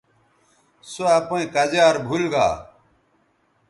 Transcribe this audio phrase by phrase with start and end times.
[0.91, 2.47] سو اپئیں کزیار بھول گا